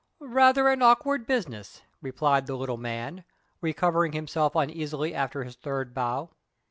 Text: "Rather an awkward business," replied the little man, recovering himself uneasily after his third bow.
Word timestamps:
"Rather 0.33 0.67
an 0.67 0.81
awkward 0.81 1.27
business," 1.27 1.83
replied 2.01 2.47
the 2.47 2.55
little 2.55 2.75
man, 2.75 3.23
recovering 3.61 4.13
himself 4.13 4.55
uneasily 4.55 5.13
after 5.13 5.43
his 5.43 5.53
third 5.55 5.93
bow. 5.93 6.31